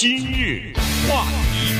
[0.00, 0.72] 今日
[1.06, 1.74] 话题，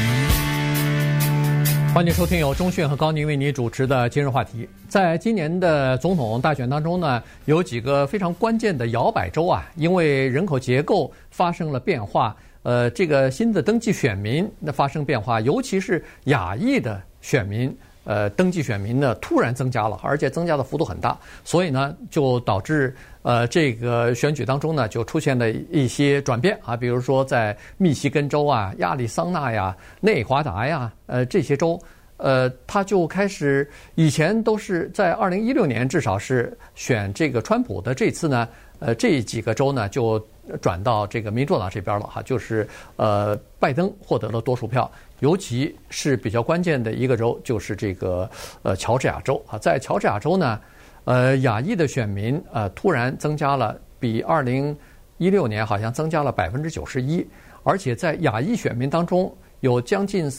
[1.95, 4.69] 欢迎收听由钟讯和高宁为你主持的今日话题。
[4.91, 17.75] 在今年的总统大选当中呢，有几个非常关键的摇摆州啊，因为人口结构发生了变化，呃，这个新的登记选民的发生变化，尤其是亚裔的选民。
[18.05, 31.79] 呃，登记选民呢突然增加了，而且增加的幅度很大，所以呢就导致呃这个选举当中呢就出现了一些转变啊，比如说在密西根州啊、亚利桑那呀、内华达呀，呃这些州，
[32.17, 40.19] 呃他就开始以前都是在二零一六年至少是选这个川普的，这次呢呃这几个州呢就
[40.59, 44.91] 转到这个民主党这边了哈，就是呃拜登获得了多数票。
[45.21, 48.29] 尤其是比较关键的一个州，就是这个
[48.63, 50.61] 呃乔治亚州啊，在乔治亚州呢，
[51.05, 54.75] 呃亚裔的选民呃突然增加了，比二零
[55.19, 57.27] 一六年好像增加了百分之九十一，
[57.63, 59.31] 而且在亚裔选民当中
[59.61, 60.31] 有将近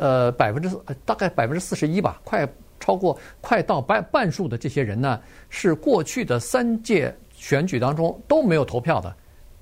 [0.00, 0.70] 呃百分之
[1.04, 2.48] 大概百分之四十一吧，快
[2.80, 9.14] 超过快到半半数的这些人呢，是过去的三届选举当中都没有投票的，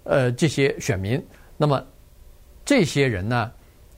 [0.05, 1.23] 呃这些选民，
[1.57, 1.85] 那么
[2.65, 3.51] 这些人呢？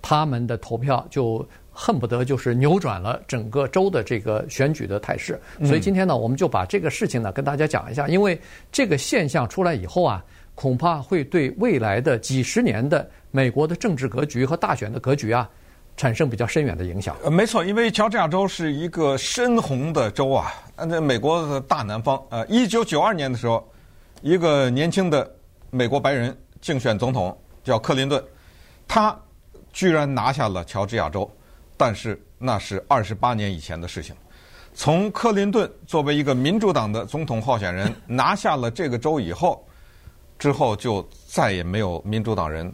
[0.08, 8.40] 他们的投票就恨不得就是扭转了整个州的这个选举的态势，所以今天呢，我们就把这个事情呢跟大家讲一下，因为
[8.70, 15.50] 这个现象出来以后啊，恐怕会对未来的几十年的美国的政治格局和大选的格局啊，
[15.96, 17.16] 产生比较深远的影响。
[17.24, 22.22] 呃，没错，因为乔治亚州是一个深红的州啊，那美国的大南方。
[22.30, 23.68] 呃，一九九二年的时候，
[24.22, 25.28] 一个年轻的
[25.70, 28.22] 美国白人竞选总统叫克林顿，
[28.88, 29.16] 他。
[29.72, 31.30] 居然拿下了乔治亚州，
[31.76, 34.16] 但是那是二十八年以前的事情。
[34.72, 39.62] 从克林顿作为一个民主党的总统候选人拿下了这个州以后，
[40.38, 42.72] 之后就再也没有民主党人，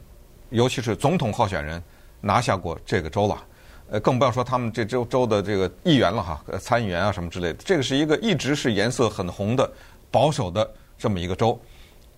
[0.51, 1.83] 尤其是总统候选人
[2.21, 3.45] 拿下过这个州了。
[3.91, 7.55] 呃，更不要说他们这州州的这个议员了哈，呃参议员啊什么之类的。
[7.65, 9.69] 这个是一个一直是颜色很红的
[10.09, 11.61] 保守的这么一个州。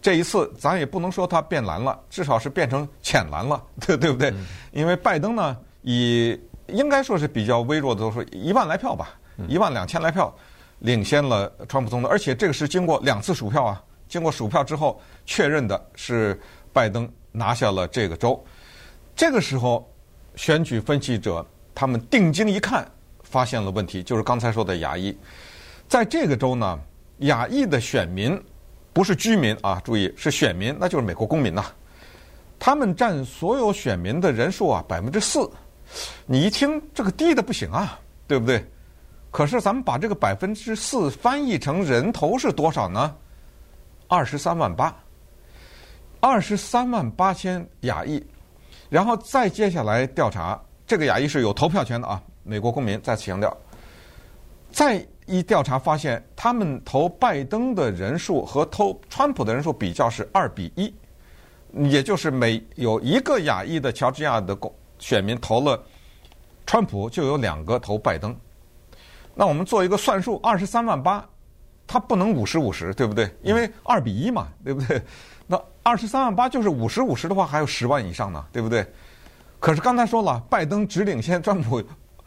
[0.05, 4.35] 这一次，咱也不能说它变蓝了，至少是变成浅蓝了， 对对不对？
[4.71, 10.31] 因为拜登呢，以应该说是比较微弱的，都是一万来票吧，一万两千来票，
[10.81, 12.11] 领先了川普总统。
[12.11, 16.39] 而且这个是经过两次数票啊，经过数票之后确认的是
[16.71, 18.45] 拜登拿下了这个州。
[19.17, 19.91] 这个时候，
[20.37, 21.43] 选举分析者
[21.75, 22.87] 他们定睛一看，
[23.23, 25.17] 发现了问题，就是刚才说的亚裔，
[25.89, 26.79] 在这个州呢，
[27.21, 28.39] 亚裔的选民。
[28.95, 31.67] 不是居民啊，注意是选民，那就是美国公民呐。
[32.61, 35.51] 他们占所有选民的人数啊百分之四，
[36.25, 38.65] 你一听这个低的不行啊，对不对？
[39.33, 43.15] 可是咱们把这个百分之四翻译成人头是多少呢？
[44.07, 44.97] 二十三万八，
[46.21, 48.25] 二十三万八千亚裔，
[48.89, 53.55] 然后再接下来调查，这个亚裔是有投票权的啊，美国公民再次强调，
[54.71, 55.05] 再。
[55.27, 60.95] 一调查发现，他们投拜登的人数和投川普的人数比较是二比一，
[61.89, 65.83] 也就是每有一个亚裔的乔治亚的公选民投了
[66.67, 68.37] 川普，就有两个投拜登。
[69.35, 71.27] 那我们做一个算术，二十三万八，
[71.87, 73.35] 他不能五十五十，对不对？
[73.43, 75.01] 因为二比一嘛，对不对？
[75.47, 78.87] 那二十三万八就是五十五十的话，还有十万以上呢，对不对？
[79.59, 81.83] 可是刚才说了，拜登只领先川普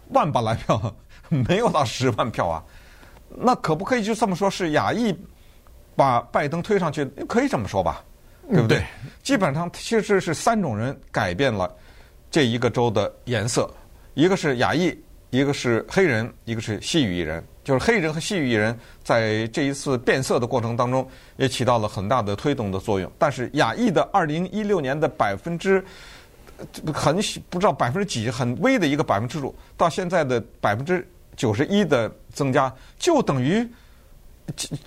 [0.07, 0.95] 万把来票，
[1.29, 2.63] 没有到十万票啊。
[3.29, 5.15] 那可不可以就这么说，是亚裔
[5.95, 7.05] 把拜登推上去？
[7.27, 8.03] 可以这么说吧，
[8.49, 8.83] 对不对？
[9.21, 11.71] 基本上其实是三种人改变了
[12.31, 13.69] 这一个州的颜色，
[14.13, 14.97] 一个是亚裔，
[15.29, 17.43] 一个是黑人，一个是西语裔人。
[17.63, 21.05] 就是黑人和西语裔人在这一次变色的过程当中
[21.35, 23.11] 也起到了很大的推动的作用。
[23.19, 25.83] 但是亚裔的二零一六年的百分之
[26.93, 27.17] 很
[27.49, 31.05] 不知道百分之几很微的一个百分之数，到现在的百分之。
[31.37, 33.65] 九十一的增加，就等于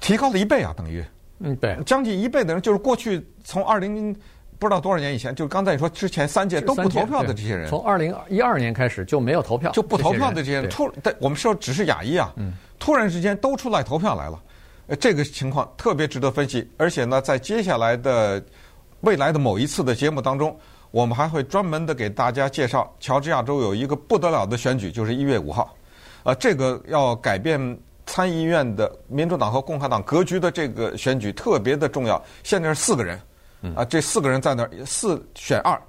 [0.01, 0.75] 提高了一倍啊！
[0.77, 1.03] 等于，
[1.39, 4.15] 嗯，对，将近一倍的人，就是过去从二零
[4.59, 14.43] 不知道多少年以前，就是刚才你说之前三届都不投票的这些人，从二零一二年开始就没有投票，就不投票的这些人，突，我们说只是亚裔啊，嗯，突然之间都出来投票来了，
[14.89, 16.69] 呃，这个情况特别值得分析。
[16.77, 18.43] 而且呢，在接下来的
[19.01, 20.55] 未来的某一次的节目当中，
[20.91, 25.75] 我们还会专门的给大家介绍，乔治亚州有一个不得了的选举，就是一月五号。
[26.23, 32.23] 啊，这个要改变参议院的民主党和共和党格局的这个选举特别的重要。
[32.43, 33.21] 现在是四个人，
[33.75, 35.81] 啊，这四个人在那儿四选二，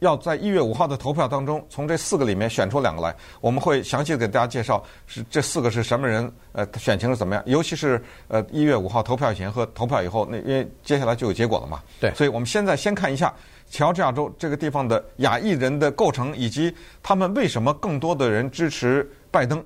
[0.00, 3.14] 要在一月五号的投票当中，从这四个里面选出两个来。
[3.40, 7.42] 我们会详细的给大家介绍是这四个是什么人，呃，选情是怎么样。
[7.46, 11.80] 尤其是呃一月五号投票前和投票以后，那因为接下来就有结果了嘛。
[12.00, 13.32] 对，所以我们现在先看一下
[13.70, 19.62] 乔治亚州这个地方的亚裔人的构成，以及他们为什么更多的人支持拜登，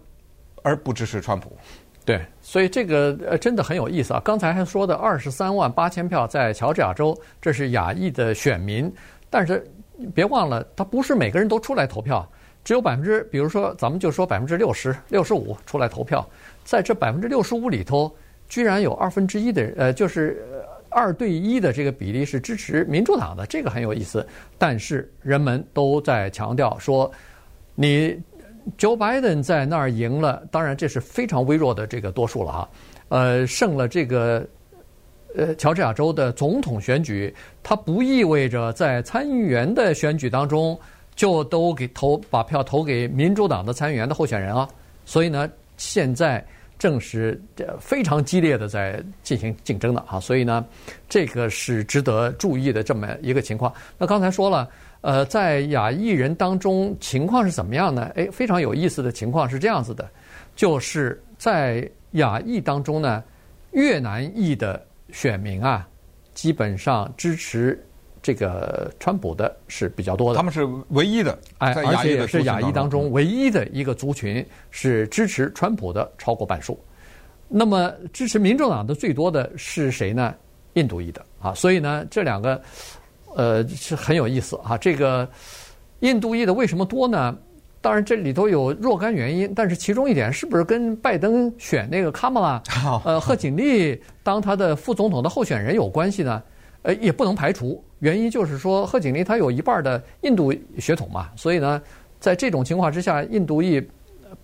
[0.63, 1.57] 而不支持川普。
[2.05, 4.21] 对，所以这个呃真的很有意思啊！
[4.25, 8.93] 刚才还说的二十三万八千票在乔治亚州，这是亚裔的选民，
[9.31, 9.65] 但是
[10.13, 12.29] 别忘了，他不是每个人都出来投票，
[12.65, 16.29] 只有百分之，比如说咱们就说百分之六十六十五出来投票，
[16.65, 18.13] 在这百分之六十五里头，
[18.49, 20.45] 居然有二分之一的人，呃，就是
[20.89, 24.27] 二对一的这个比例是支持民主党的，这个很有意思。
[24.59, 27.09] 但是人们都在强调说，
[27.77, 28.21] 你。
[28.79, 32.69] Joe Biden 在那儿赢了，当然这是非常微弱的这个多数了哈。
[33.09, 34.47] 呃，胜了这个
[35.35, 40.79] 呃乔治亚州的总统选举，它不意味着在参议员的选举当中
[41.15, 44.69] 就都给投把票投给民主党的参议员的候选人啊。
[45.05, 46.45] 所以呢，现在
[46.79, 47.41] 正是
[47.81, 50.21] 非常激烈的在进行竞争的啊。
[50.21, 50.65] 所以呢，
[51.09, 53.73] 这个是值得注意的这么一个情况。
[53.99, 54.69] 那刚才说了。
[55.03, 58.11] 呃，在亚裔人当中情况是怎么样呢？
[58.15, 60.09] 诶，非常有意思的情况是这样子的，
[60.55, 63.23] 就是在亚裔当中呢，
[63.73, 65.89] 越南裔的选民啊，
[66.35, 67.85] 基本上支持
[68.23, 70.37] 这个川普的是比较多的。
[70.37, 76.79] 他们是唯一的，哎，而且也是亚裔当中唯一的一个族群是支持川普的超过半数。
[77.49, 80.33] 那么支持民主党的最多的是谁呢？
[80.75, 82.63] 印度裔的啊，所以呢，这两个。
[83.37, 84.77] 呃，是很有意思啊。
[84.77, 85.29] 这个
[86.01, 87.37] 印度裔的为什么多呢？
[87.81, 92.63] 当然这里头有若干原因，但是其中一点是不是跟拜登选那个卡马拉，
[93.05, 96.43] 呃，贺锦丽当他的副总统的候选人有关系呢？
[96.83, 97.83] 呃，也不能排除。
[97.99, 101.83] 原因就是说，贺锦丽她有一半的印度血统嘛，所以呢，
[102.21, 103.85] 在这种情况之下，印度裔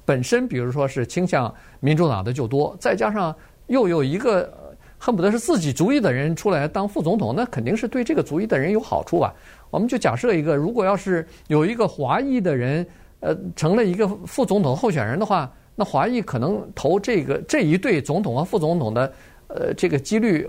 [0.04, 3.34] 本身，比如说是倾向民主党的就多，再加上
[3.68, 4.52] 又有一个。
[4.98, 9.32] 恨不得是自己族裔的人出来当副总统，那肯定是对这个族裔的人有好处吧？
[9.70, 12.84] 我们就假设一个，如果要是有一个华裔的人，
[13.20, 19.12] 呃，成了一个副总统候选人的话，那华裔可能投这个这一对总统和副总统的，
[19.46, 20.48] 呃，这个几率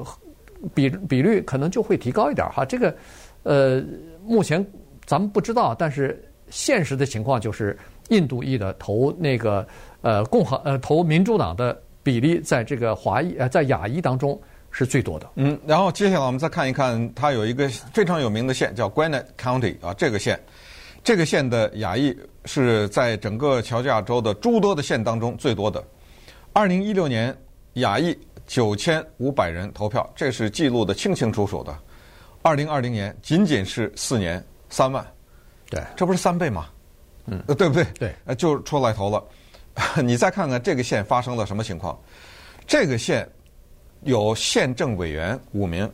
[0.74, 2.66] 比比率可能就会提高一点哈。
[2.66, 2.96] 这个，
[3.44, 3.84] 呃，
[4.25, 4.66] 目前
[5.06, 6.19] 咱们不知道，但是
[6.50, 7.78] 现实的情况就是，
[8.10, 9.68] 印度裔的投那个
[10.01, 11.80] 呃共和呃投民主党的。
[12.04, 14.40] 比例在这个华裔呃，在亚裔当中
[14.72, 15.30] 是最多的。
[15.36, 20.40] 嗯，然后接下来我们再看一看，它有一个非常有名的县叫 Gwinnett County 啊，这个县，
[21.04, 22.16] 这个县的亚裔
[22.46, 25.84] 是在整个乔治亚州的诸多的县当中最多的。
[26.54, 27.36] 二零一六年
[27.74, 28.18] 亚裔
[28.48, 31.78] 九千五百人投票，这是记录的清清楚楚的。
[32.42, 35.06] 二零二零年仅仅是四年三万，
[35.69, 36.68] 对，这不是三倍吗？
[37.25, 37.84] 嗯，对不对？
[38.00, 39.24] 对，呃，就出来投了。
[40.04, 41.98] 你再看看这个县发生了什么情况？
[42.68, 43.27] 这个县
[44.04, 45.89] 有县政委员五名，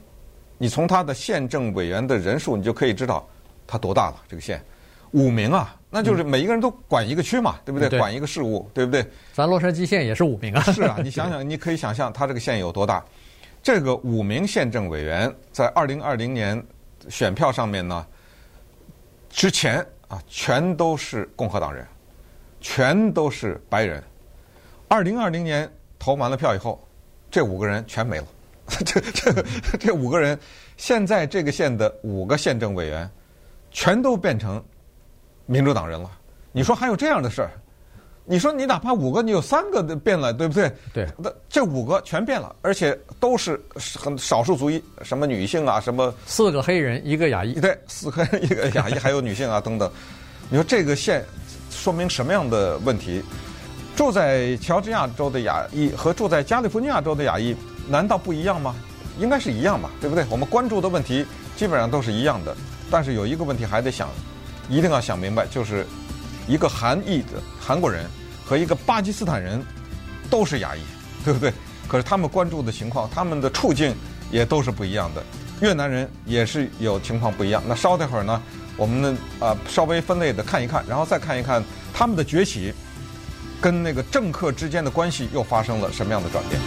[0.58, 3.28] 你从他的县政委员的人数，你就可以知道
[3.66, 4.22] 他多大了。
[4.28, 4.62] 这个县
[5.12, 7.88] 五名啊，那就是每一个人都管一个区嘛，对不对？
[7.88, 9.06] 对，管一个事务，对不对？
[9.34, 10.62] 咱洛杉矶县也是五名啊。
[10.74, 13.04] 是啊，你想想，你可以想象他这个县有多大。
[13.64, 16.62] 这个五名县政委员在二零二零年
[17.08, 18.06] 选票上面呢，
[19.30, 21.88] 之前啊，全都是共和党人。
[22.66, 24.04] 全都是白人。
[24.88, 26.84] 二零二零年投完了票以后，
[27.30, 28.26] 这五个人全没了。
[28.84, 29.46] 这这
[29.78, 30.38] 这五个人，
[30.76, 33.08] 现在这个县的五个县政委员，
[33.70, 34.62] 全都变成
[35.46, 36.10] 民主党人了。
[36.52, 37.52] 你说还有这样的事儿？
[38.26, 40.72] 你说你哪怕五个，你有三个变了，对不对？
[40.92, 41.08] 对。
[41.20, 49.88] 那这五个全变了，而且都是很少数族裔，什么女性啊，什么四个黑人，一个亚裔，对，四个一个亚裔，还有女性啊等等。
[50.50, 51.24] 你说这个县。
[51.76, 53.22] 说明什么样的问题？
[53.96, 57.56] 住在乔治亚州的亚裔和住在加利福尼亚州的亚裔，
[57.88, 58.76] 难道不一样吗？
[59.20, 60.26] 应该是一样吧，对不对？
[60.30, 62.56] 我们关注的问题基本上都是一样的，
[62.92, 64.10] 但是有一个问题还得想，
[64.70, 65.86] 一定要想明白，就是
[66.48, 68.06] 一个韩裔的韩国人
[68.46, 69.64] 和一个巴基斯坦人
[70.30, 70.82] 都是亚裔，
[71.24, 71.54] 对不对？
[71.88, 73.96] 可是他们关注的情况，他们的处境
[74.32, 75.24] 也都是不一样的。
[75.62, 77.64] 越南人也是有情况不一样。
[77.66, 78.42] 那稍等会儿呢？
[78.78, 81.64] 我们呢，呃，稍微分类的看一看，然后再看一看
[81.94, 82.74] 他们的崛起，
[83.62, 86.60] 跟那个政客之间的关系又发生了什么样的转变。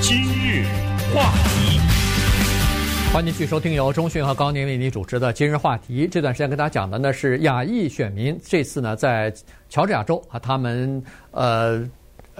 [0.00, 0.64] 今日
[1.12, 1.80] 话题，
[3.12, 6.06] 欢迎继续收听由中讯和高宁为您主持的《今日话题》。
[6.08, 9.34] 这段时间跟大家讲的呢是亚裔选民，这次呢在
[9.68, 11.84] 乔治亚州啊，他们呃。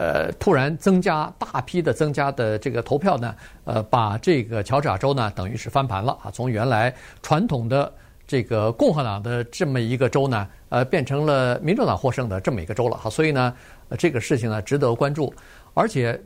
[0.01, 6.91] 呃，突然增加大批的增加的这个投票呢，呃，把这个乔治亚州呢等于是翻盘了啊，从原来
[7.21, 7.93] 传统的
[8.27, 13.55] 这个共和党的这么一个州呢，呃，变成了民主党获胜的这么一个州了哈，所以呢，
[13.99, 15.31] 这个事情呢值得关注，
[15.75, 16.19] 而且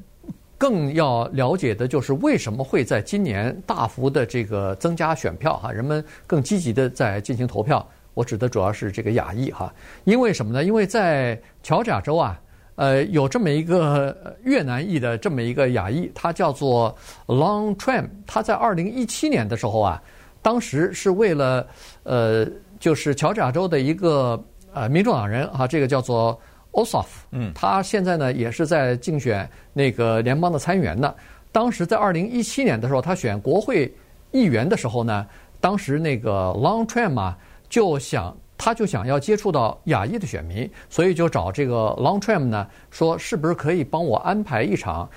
[0.57, 7.85] 更要了解的就是为什么会在今年大幅的这个增加选票哈，人们更积极的在进行投票。
[8.15, 10.63] 我指的主要是这个亚裔哈，因为什么呢？
[10.63, 12.41] 因为在乔治亚州啊。
[12.77, 16.93] 呃，有这么一个越南裔的这么一个亚裔，他叫做
[17.27, 18.09] Long Tram。
[18.27, 20.03] 他在二零一七年的时候啊，
[20.43, 21.65] 当时是为了
[22.03, 22.45] 呃，
[22.81, 26.37] 就是乔治亚州的一个呃民主党人啊，这个叫做
[26.73, 27.07] Ossoff。
[27.31, 31.15] 嗯，他现在呢也是在竞选那个联邦的参议员呢。
[31.53, 33.93] 当时在二零一七年的时候，他选国会
[34.33, 35.25] 议员的时候呢，
[35.61, 37.39] 当时那个 Long Tram 啊
[37.69, 38.37] 就想。
[38.57, 45.09] 他就想要接触到亚裔的选民，所以就找这个 Long Tram 呢，说是不是可以帮我安排一场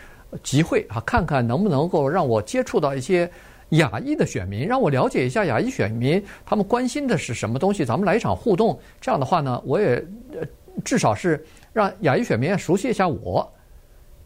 [0.43, 3.29] 集会啊，看看能不能够让我接触到一些
[3.69, 8.77] 亚裔的选民，让我了解一下亚裔选民他们关心的是什么东西，咱们来一场互动。
[8.99, 10.03] 这样的话呢，我也
[10.83, 13.47] 至少是让亚裔选民熟悉一下我。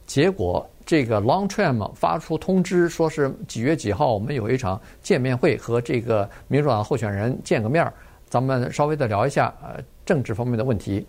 [0.06, 7.94] 结果这个 Long Tram 发出通知，说是几月几号我们有一场见面会，和这个民主党候选人见个面儿。
[8.32, 11.06] 咱们稍微的聊一下呃政治方面的问题，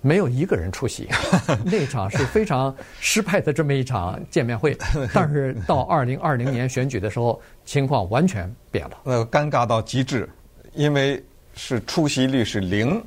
[0.00, 1.06] 没有一个人出席，
[1.62, 4.74] 那场是非常失败的这么一场见面会。
[5.12, 8.96] 但是到二零二零年选举的时候，情况完全变了。
[9.04, 10.26] 呃，尴尬到极致，
[10.72, 11.22] 因为
[11.54, 13.04] 是出席率是零，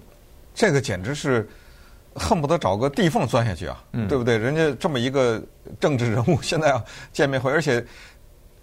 [0.54, 1.50] 这个简直是
[2.14, 4.38] 恨不得找个地缝钻下去啊，对不对？
[4.38, 5.42] 人家这么一个
[5.80, 7.84] 政治人物，现在要见面会，而且。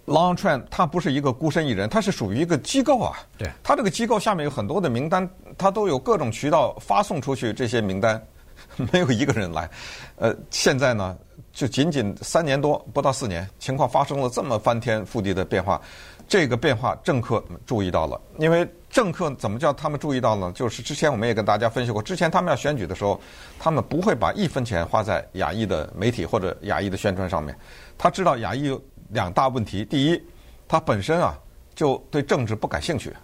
[0.07, 3.17] Long Tran，他不是一个孤身一人，它是属于一个机构啊。
[3.37, 8.21] 对，它这个机构下面有很多的名单，它都有各种渠道发送出去这些名单，
[8.91, 9.69] 没有一个人来。
[10.17, 11.15] 呃，现在呢，
[11.53, 15.79] 就仅仅三年多，不到四年，情况发生了这么翻天覆地的变化。
[16.27, 20.49] 这个变化政客注意到了，因为政客怎么叫他们注意到呢？
[20.55, 23.19] 就是之前我们也跟大家分析过，之前他们要选举的时候，
[23.59, 27.53] 他们不会把一分钱花在亚裔的媒体或者亚裔的宣传上面，
[27.97, 28.79] 他知道亚裔。
[29.11, 30.21] 两大问题：第一，
[30.67, 31.37] 他本身啊
[31.75, 33.15] 就对政治不感兴趣，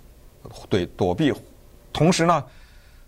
[0.70, 1.32] 对躲避；
[1.94, 2.44] 同时呢，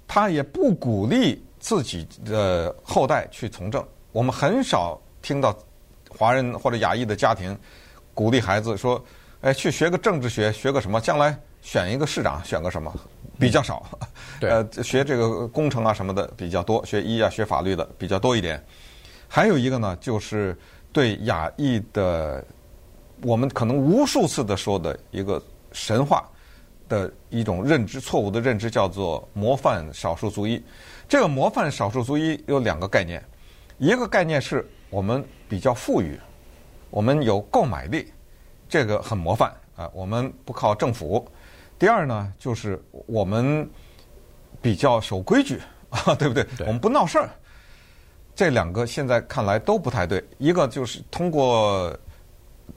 [0.08, 3.86] 他也不鼓励自己的后代去从政。
[4.12, 5.58] 我们很少听到
[6.10, 7.58] 华人或者亚裔的家庭
[8.14, 9.04] 鼓励孩子说
[9.42, 12.94] ：“哎，去学个政治学，学个什么，将来选一个市长，选个什么。”
[13.40, 13.86] 比较少。
[14.40, 14.50] 对。
[14.52, 18.62] 呃，学这个工程啊什么的比较多，学医啊、学法律的比较多一点。
[19.28, 20.58] 还有一个呢，就是
[20.92, 22.44] 对亚裔的。
[23.22, 26.28] 我们可能无数次的说的一个神话
[26.88, 30.64] 的一种认知，错误的认知，叫做模范少数族裔。
[31.08, 33.22] 这个模范少数族裔有两个概念，
[33.78, 36.18] 一个概念是我们比较富裕，
[36.90, 38.12] 我们有购买力，
[38.70, 41.28] 这个很模范啊，我们不靠政府。
[41.78, 43.70] 第二呢，就是我们
[44.62, 45.60] 比较守规矩
[45.92, 46.44] 啊，对不对？
[46.58, 46.66] 对。
[46.68, 47.30] 我们不闹事儿。
[48.34, 50.24] 这两个现在看来都不太对。
[50.38, 51.94] 一个就是通过。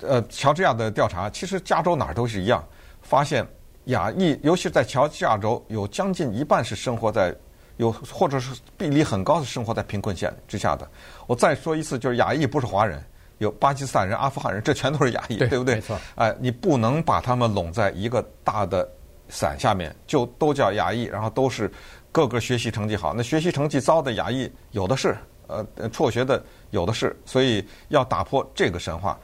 [0.01, 2.65] 呃，乔治亚的调查，其实加州哪儿都是一样，
[3.03, 3.47] 发现
[3.85, 7.35] 亚裔，尤其在乔治亚州，有将近一半是生活在
[7.77, 10.89] 有或者是比例很高的生活在贫困线之下的。
[11.27, 13.03] 我再说一次，就是亚裔不是华人，
[13.39, 15.77] 有巴基斯坦人、阿富汗人，这全都是亚裔，对，对不对？
[15.77, 15.99] 没错。
[16.15, 18.89] 哎，你不能把他们拢在一个大的
[19.29, 21.71] 伞下面，就都叫亚裔，然后都是
[22.13, 25.17] 各个学习成绩好，那学习成绩糟的亚裔有的是，
[25.49, 29.19] 呃，辍学的有的是，所以要打破这个神话。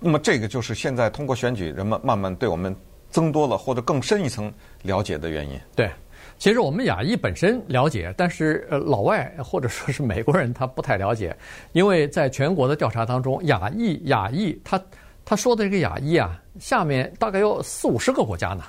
[0.00, 2.74] 那么，这个就是现在通过选举，人们慢慢对我们
[3.10, 5.58] 增多了或者更深一层了解的原因。
[5.74, 5.90] 对，
[6.38, 11.36] 其实我们亚裔本身了解，但是呃，老外或者说是美国人他不太了解，
[11.72, 14.80] 因为在全国的调查当中，亚裔亚裔他
[15.24, 18.64] 他说的这个亚裔啊，下面大概有四五十个国家呢，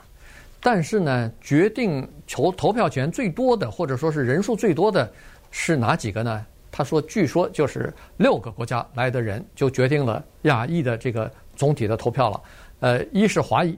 [0.61, 5.11] 但是呢，决定投投票权最多的或者说是人数最多的
[5.51, 6.45] 是哪几个呢？
[6.71, 12.41] 他说：“据说就是六个国家来的人就决定了亚裔的这个总体的投票了。
[12.79, 13.75] 呃，一是华裔，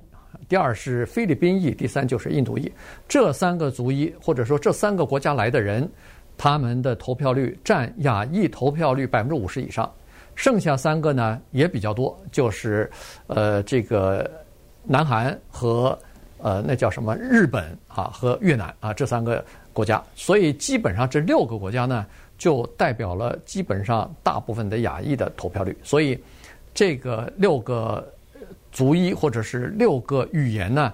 [0.49, 2.71] 第二是菲律宾裔，第三就是印度裔。
[3.07, 5.89] 这三个族裔或者说这三个国家来的人，
[6.37, 9.89] 他们的投票率占亚裔投票率百分之五十以上。
[10.35, 12.91] 剩下三个呢也比较多，就是
[13.27, 14.29] 呃这个
[14.83, 15.97] 南韩和
[16.39, 20.03] 呃那叫什么日本啊和越南啊这三个国家。
[20.13, 22.05] 所以基本上这六个国家呢。”
[22.41, 26.19] 就代表了基本上大部分的亚裔的投票率，所以
[26.73, 28.03] 这个六个
[28.71, 30.91] 族裔或者是六个语言呢，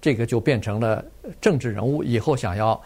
[0.00, 1.04] 这个就变成了
[1.38, 2.80] 政治人物以后想要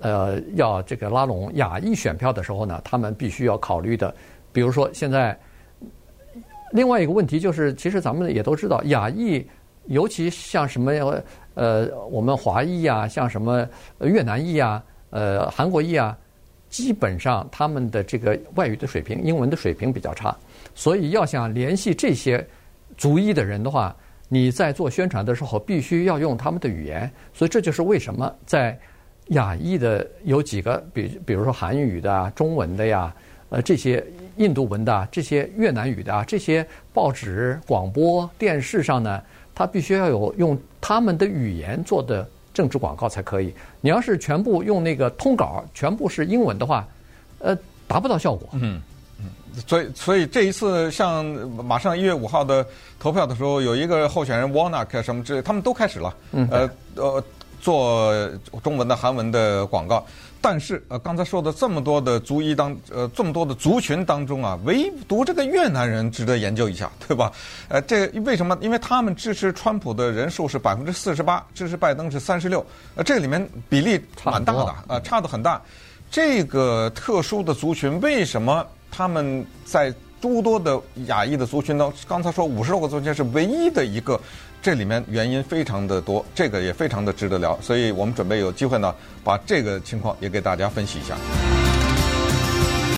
[0.00, 4.14] 呃要这个拉拢亚裔选票的时候呢，他们必须要考虑的。
[4.52, 5.34] 比如说现在
[6.72, 9.42] 另外一个问题就是，其实咱们也都知道，亚裔
[9.86, 10.92] 尤其像什么
[11.54, 13.66] 呃我们华裔啊，像什么
[14.02, 16.14] 越南裔啊，呃韩国裔啊。
[16.74, 20.36] 基本上他们的这个外语的水平，英文的水平比较差，
[20.74, 22.44] 所以要想联系这些
[22.98, 23.94] 族裔的人的话，
[24.28, 27.08] 你在做宣传的时候必须要用他们的语言。
[27.32, 28.76] 所以这就是为什么在
[29.26, 33.14] 亚裔的有几个，比比如说韩语的、中文的呀，
[33.50, 34.04] 呃，这些
[34.38, 39.22] 印度文的、这些越南语的、这些报纸、广播电视上呢，
[39.54, 43.52] 他必须要有用他们的语言做的政治广告才可以。
[43.82, 46.88] 你要是全部用那个通稿，全部是英文的话，
[47.40, 47.54] 呃，
[47.86, 48.48] 达不到效果。
[48.52, 48.80] 嗯
[49.18, 49.26] 嗯，
[49.66, 51.24] 所以所以这一次像
[51.66, 52.66] 马上一月五号的
[52.98, 56.16] 投票的时候，有一个候选人 Warnock 什么之类，他们都开始了。
[56.32, 57.24] 嗯，呃呃。
[57.64, 58.12] 做
[58.62, 60.04] 中文的、韩文的广告，
[60.46, 67.32] 但是呃，刚才说的这么多的族裔当呃这么多的族群当中啊，唯独这个越南人值得研究一下，对吧？
[67.68, 68.54] 呃，这为什么？
[68.60, 72.62] 因为他们支持川普的人数是百分之四十八，支持拜登是三十六，
[72.94, 75.58] 呃，这里面比例蛮大的，呃，差得很大。
[76.10, 84.20] 这个特殊的族群为什么他们在诸多的亚裔的族群当中，刚才说五十多个族群是唯一的一个。
[84.64, 91.14] 这里面原因非常的多，这个也非常的值得聊，所以我们准备有机会呢，把这个情况也给大家分析一下。